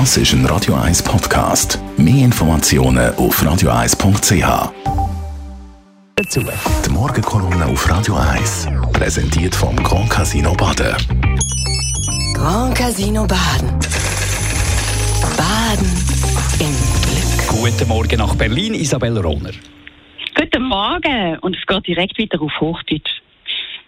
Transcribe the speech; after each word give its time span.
Das 0.00 0.16
ist 0.16 0.32
ein 0.32 0.44
Radio 0.46 0.74
1 0.74 1.04
Podcast. 1.04 1.78
Mehr 1.96 2.24
Informationen 2.24 3.14
auf 3.14 3.40
radio1.ch. 3.40 4.72
Dazu. 6.16 6.40
Die 6.84 6.90
Morgenkolumne 6.90 7.66
auf 7.66 7.88
Radio 7.88 8.16
1 8.16 8.66
präsentiert 8.92 9.54
vom 9.54 9.76
Grand 9.76 10.10
Casino 10.10 10.52
Baden. 10.54 10.96
Grand 12.34 12.74
Casino 12.74 13.24
Baden. 13.24 13.70
Baden 15.36 15.92
im 16.58 16.74
Glück. 17.04 17.46
Guten 17.46 17.86
Morgen 17.88 18.18
nach 18.18 18.34
Berlin, 18.34 18.74
Isabel 18.74 19.16
Rohner. 19.16 19.52
Guten 20.34 20.64
Morgen 20.64 21.38
und 21.38 21.54
es 21.54 21.64
geht 21.68 21.86
direkt 21.86 22.18
wieder 22.18 22.42
auf 22.42 22.50
Hochdeutsch. 22.60 23.22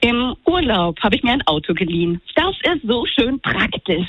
Im 0.00 0.36
Urlaub 0.44 1.00
habe 1.00 1.16
ich 1.16 1.24
mir 1.24 1.32
ein 1.32 1.46
Auto 1.46 1.74
geliehen. 1.74 2.20
Das 2.36 2.54
ist 2.62 2.86
so 2.86 3.04
schön 3.04 3.40
praktisch. 3.40 4.06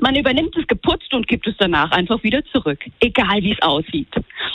Man 0.00 0.14
übernimmt 0.14 0.56
es 0.56 0.66
geputzt 0.68 1.12
und 1.12 1.26
gibt 1.26 1.48
es 1.48 1.56
danach 1.58 1.90
einfach 1.90 2.22
wieder 2.22 2.44
zurück, 2.46 2.78
egal 3.00 3.42
wie 3.42 3.52
es 3.52 3.62
aussieht. 3.62 4.08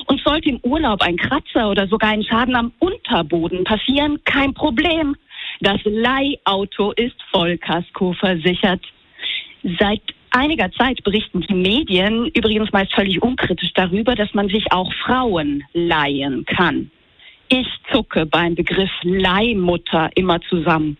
Und 0.05 0.21
sollte 0.21 0.49
im 0.49 0.59
Urlaub 0.63 1.02
ein 1.02 1.17
Kratzer 1.17 1.70
oder 1.70 1.88
sogar 1.88 2.12
ein 2.12 2.23
Schaden 2.23 2.55
am 2.55 2.71
Unterboden 2.79 3.65
passieren, 3.65 4.17
kein 4.23 4.53
Problem. 4.53 5.15
Das 5.59 5.79
Leihauto 5.84 6.91
ist 6.93 7.15
Vollkasko 7.31 8.13
versichert. 8.13 8.81
Seit 9.79 10.01
einiger 10.31 10.71
Zeit 10.71 11.04
berichten 11.04 11.41
die 11.41 11.54
Medien 11.54 12.27
übrigens 12.27 12.71
meist 12.71 12.93
völlig 12.93 13.21
unkritisch 13.21 13.73
darüber, 13.73 14.15
dass 14.15 14.34
man 14.34 14.48
sich 14.48 14.71
auch 14.71 14.91
Frauen 15.05 15.63
leihen 15.73 16.45
kann. 16.45 16.91
Ich 17.49 17.67
zucke 17.91 18.25
beim 18.25 18.55
Begriff 18.55 18.91
Leihmutter 19.03 20.09
immer 20.15 20.39
zusammen. 20.41 20.97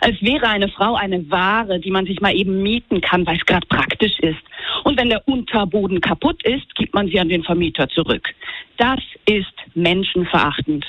Als 0.00 0.20
wäre 0.22 0.48
eine 0.48 0.68
Frau 0.68 0.94
eine 0.94 1.28
Ware, 1.30 1.80
die 1.80 1.90
man 1.90 2.06
sich 2.06 2.20
mal 2.20 2.34
eben 2.34 2.62
mieten 2.62 3.00
kann, 3.00 3.26
weil 3.26 3.36
es 3.36 3.46
gerade 3.46 3.66
praktisch 3.66 4.18
ist. 4.20 4.38
Und 4.84 4.98
wenn 4.98 5.08
der 5.08 5.26
Unterboden 5.26 6.00
kaputt 6.00 6.42
ist, 6.44 6.74
gibt 6.76 6.94
man 6.94 7.08
sie 7.08 7.18
an 7.18 7.28
den 7.28 7.42
Vermieter 7.42 7.88
zurück. 7.88 8.28
Das 8.76 9.00
ist 9.26 9.54
menschenverachtend. 9.74 10.86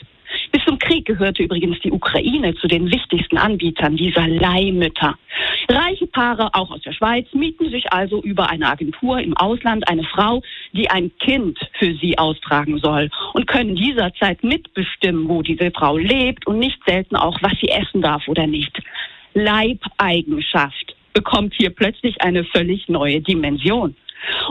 Bis 0.51 0.63
zum 0.65 0.77
Krieg 0.77 1.05
gehörte 1.05 1.43
übrigens 1.43 1.79
die 1.79 1.91
Ukraine 1.91 2.55
zu 2.55 2.67
den 2.67 2.91
wichtigsten 2.91 3.37
Anbietern 3.37 3.97
dieser 3.97 4.27
Leihmütter. 4.27 5.17
Reiche 5.71 6.07
Paare, 6.07 6.49
auch 6.53 6.71
aus 6.71 6.81
der 6.81 6.93
Schweiz, 6.93 7.27
mieten 7.31 7.69
sich 7.69 7.93
also 7.93 8.23
über 8.23 8.49
eine 8.49 8.67
Agentur 8.67 9.19
im 9.19 9.37
Ausland 9.37 9.87
eine 9.87 10.03
Frau, 10.03 10.41
die 10.73 10.89
ein 10.89 11.11
Kind 11.19 11.59
für 11.77 11.93
sie 11.95 12.17
austragen 12.17 12.79
soll 12.79 13.09
und 13.33 13.45
können 13.45 13.75
dieser 13.75 14.11
Zeit 14.15 14.43
mitbestimmen, 14.43 15.29
wo 15.29 15.43
diese 15.43 15.69
Frau 15.69 15.97
lebt 15.97 16.47
und 16.47 16.57
nicht 16.57 16.79
selten 16.87 17.15
auch, 17.15 17.37
was 17.41 17.53
sie 17.61 17.69
essen 17.69 18.01
darf 18.01 18.27
oder 18.27 18.47
nicht. 18.47 18.81
Leibeigenschaft 19.35 20.95
bekommt 21.13 21.53
hier 21.55 21.69
plötzlich 21.69 22.19
eine 22.21 22.43
völlig 22.45 22.89
neue 22.89 23.21
Dimension 23.21 23.95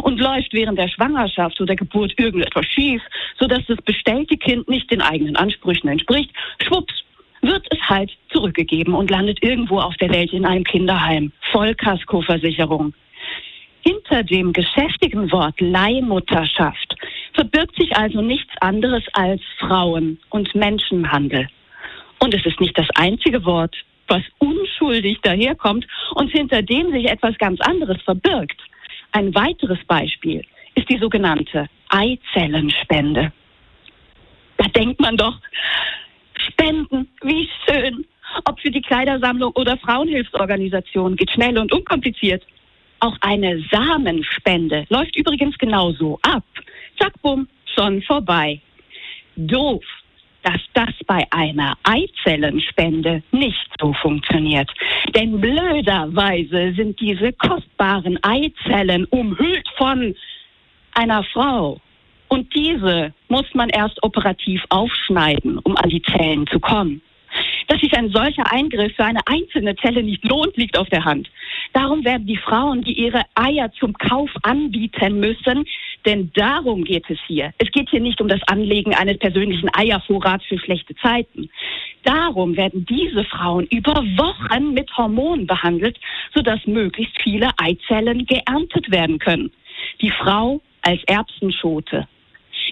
und 0.02 0.20
läuft 0.20 0.52
während 0.52 0.78
der 0.78 0.88
Schwangerschaft 0.88 1.60
oder 1.60 1.74
Geburt 1.74 2.14
irgendetwas 2.16 2.66
schief, 2.66 3.02
sodass 3.38 3.64
das 3.66 3.78
bestellte 3.78 4.36
Kind 4.36 4.68
nicht 4.68 4.90
den 4.90 5.02
eigenen 5.02 5.36
Ansprüchen 5.36 5.88
entspricht, 5.88 6.30
schwupps, 6.62 6.94
wird 7.48 7.66
es 7.70 7.80
halt 7.88 8.10
zurückgegeben 8.30 8.94
und 8.94 9.10
landet 9.10 9.42
irgendwo 9.42 9.80
auf 9.80 9.96
der 9.96 10.10
Welt 10.10 10.32
in 10.32 10.44
einem 10.44 10.64
Kinderheim. 10.64 11.32
Vollkaskoversicherung. 11.50 12.94
Hinter 13.80 14.22
dem 14.22 14.52
geschäftigen 14.52 15.32
Wort 15.32 15.58
Leihmutterschaft 15.60 16.94
verbirgt 17.32 17.76
sich 17.76 17.96
also 17.96 18.20
nichts 18.20 18.52
anderes 18.60 19.04
als 19.14 19.40
Frauen- 19.58 20.18
und 20.30 20.54
Menschenhandel. 20.54 21.48
Und 22.18 22.34
es 22.34 22.44
ist 22.44 22.60
nicht 22.60 22.76
das 22.76 22.88
einzige 22.96 23.44
Wort, 23.44 23.74
was 24.08 24.22
unschuldig 24.38 25.18
daherkommt 25.22 25.86
und 26.14 26.30
hinter 26.30 26.62
dem 26.62 26.92
sich 26.92 27.06
etwas 27.06 27.36
ganz 27.38 27.60
anderes 27.60 28.00
verbirgt. 28.02 28.60
Ein 29.12 29.34
weiteres 29.34 29.78
Beispiel 29.86 30.44
ist 30.74 30.88
die 30.90 30.98
sogenannte 30.98 31.66
Eizellenspende. 31.88 33.32
Da 34.58 34.66
denkt 34.68 35.00
man 35.00 35.16
doch, 35.16 35.38
Spenden, 36.68 37.08
wie 37.22 37.48
schön. 37.66 38.04
Ob 38.44 38.60
für 38.60 38.70
die 38.70 38.82
Kleidersammlung 38.82 39.52
oder 39.54 39.78
Frauenhilfsorganisation 39.78 41.16
geht 41.16 41.30
schnell 41.30 41.58
und 41.58 41.72
unkompliziert. 41.72 42.44
Auch 43.00 43.16
eine 43.22 43.64
Samenspende 43.70 44.84
läuft 44.90 45.16
übrigens 45.16 45.56
genauso 45.56 46.18
ab. 46.22 46.44
Zack, 47.00 47.14
bumm, 47.22 47.48
schon 47.74 48.02
vorbei. 48.02 48.60
Doof, 49.36 49.82
dass 50.42 50.60
das 50.74 50.90
bei 51.06 51.24
einer 51.30 51.74
Eizellenspende 51.84 53.22
nicht 53.32 53.70
so 53.80 53.94
funktioniert. 53.94 54.70
Denn 55.14 55.40
blöderweise 55.40 56.74
sind 56.74 57.00
diese 57.00 57.32
kostbaren 57.32 58.18
Eizellen 58.22 59.06
umhüllt 59.06 59.68
von 59.78 60.14
einer 60.92 61.24
Frau. 61.32 61.80
Und 62.28 62.54
diese 62.54 63.12
muss 63.28 63.46
man 63.54 63.68
erst 63.70 64.02
operativ 64.02 64.62
aufschneiden, 64.68 65.58
um 65.58 65.76
an 65.76 65.88
die 65.88 66.02
Zellen 66.02 66.46
zu 66.46 66.60
kommen. 66.60 67.00
Dass 67.66 67.80
sich 67.80 67.92
ein 67.94 68.10
solcher 68.10 68.50
Eingriff 68.50 68.94
für 68.96 69.04
eine 69.04 69.20
einzelne 69.26 69.76
Zelle 69.76 70.02
nicht 70.02 70.24
lohnt, 70.24 70.56
liegt 70.56 70.78
auf 70.78 70.88
der 70.88 71.04
Hand. 71.04 71.28
Darum 71.74 72.04
werden 72.04 72.26
die 72.26 72.36
Frauen, 72.36 72.82
die 72.82 72.98
ihre 72.98 73.22
Eier 73.34 73.70
zum 73.78 73.92
Kauf 73.92 74.30
anbieten 74.42 75.20
müssen, 75.20 75.66
denn 76.06 76.30
darum 76.34 76.84
geht 76.84 77.04
es 77.10 77.18
hier. 77.26 77.52
Es 77.58 77.70
geht 77.70 77.90
hier 77.90 78.00
nicht 78.00 78.20
um 78.20 78.28
das 78.28 78.40
Anlegen 78.46 78.94
eines 78.94 79.18
persönlichen 79.18 79.68
Eiervorrats 79.74 80.44
für 80.46 80.58
schlechte 80.58 80.94
Zeiten. 80.96 81.50
Darum 82.04 82.56
werden 82.56 82.86
diese 82.86 83.24
Frauen 83.24 83.66
über 83.66 83.94
Wochen 83.94 84.72
mit 84.72 84.96
Hormonen 84.96 85.46
behandelt, 85.46 85.98
sodass 86.34 86.66
möglichst 86.66 87.20
viele 87.20 87.50
Eizellen 87.58 88.24
geerntet 88.24 88.90
werden 88.90 89.18
können. 89.18 89.50
Die 90.00 90.10
Frau 90.10 90.62
als 90.82 91.02
Erbsenschote. 91.04 92.08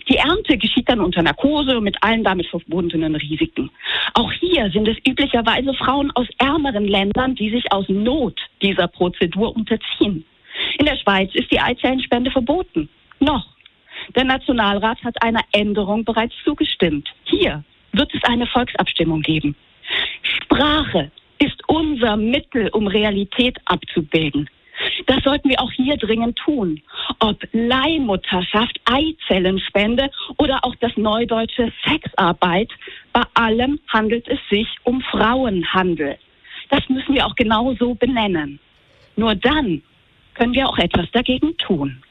Die 0.08 0.16
Ernte 0.16 0.56
geschieht 0.56 0.88
dann 0.88 1.00
unter 1.00 1.22
Narkose 1.22 1.80
mit 1.80 1.96
allen 2.02 2.22
damit 2.22 2.46
verbundenen 2.46 3.16
Risiken. 3.16 3.70
Auch 4.14 4.30
hier 4.32 4.70
sind 4.70 4.86
es 4.86 4.96
üblicherweise 5.06 5.74
Frauen 5.74 6.10
aus 6.12 6.28
ärmeren 6.38 6.86
Ländern, 6.86 7.34
die 7.34 7.50
sich 7.50 7.64
aus 7.72 7.88
Not 7.88 8.38
dieser 8.62 8.86
Prozedur 8.86 9.54
unterziehen. 9.54 10.24
In 10.78 10.86
der 10.86 10.96
Schweiz 10.96 11.30
ist 11.34 11.50
die 11.50 11.60
Eizellenspende 11.60 12.30
verboten. 12.30 12.88
Noch. 13.18 13.46
Der 14.14 14.24
Nationalrat 14.24 15.02
hat 15.02 15.20
einer 15.22 15.42
Änderung 15.52 16.04
bereits 16.04 16.34
zugestimmt. 16.44 17.08
Hier 17.24 17.64
wird 17.92 18.14
es 18.14 18.22
eine 18.24 18.46
Volksabstimmung 18.46 19.22
geben. 19.22 19.56
Sprache 20.22 21.10
ist 21.38 21.60
unser 21.68 22.16
Mittel, 22.16 22.68
um 22.68 22.86
Realität 22.86 23.58
abzubilden. 23.64 24.48
Das 25.06 25.22
sollten 25.22 25.48
wir 25.48 25.60
auch 25.60 25.70
hier 25.72 25.96
dringend 25.96 26.36
tun. 26.36 26.80
Ob 27.20 27.42
Leihmutterschaft, 27.52 28.80
Eizellenspende 28.84 30.10
oder 30.36 30.64
auch 30.64 30.74
das 30.80 30.92
neudeutsche 30.96 31.72
Sexarbeit, 31.86 32.70
bei 33.12 33.22
allem 33.34 33.78
handelt 33.88 34.26
es 34.28 34.40
sich 34.50 34.66
um 34.82 35.00
Frauenhandel. 35.00 36.18
Das 36.70 36.88
müssen 36.88 37.14
wir 37.14 37.26
auch 37.26 37.36
genauso 37.36 37.94
benennen. 37.94 38.58
Nur 39.14 39.34
dann 39.34 39.82
können 40.34 40.54
wir 40.54 40.68
auch 40.68 40.78
etwas 40.78 41.06
dagegen 41.12 41.56
tun. 41.56 42.02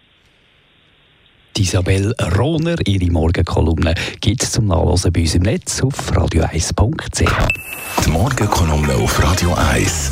Isabel 1.57 2.13
Rohner, 2.37 2.75
ihre 2.85 3.09
Morgenkolumne, 3.11 3.95
gibt 4.19 4.43
es 4.43 4.51
zum 4.51 4.67
Nachlesen 4.67 5.13
bei 5.13 5.21
uns 5.21 5.35
im 5.35 5.43
Netz 5.43 5.81
auf 5.81 6.11
radio1.ch. 6.11 8.05
Die 8.05 8.11
Morgenkolumne 8.11 8.93
auf 8.95 9.23
Radio 9.23 9.53
1. 9.53 10.11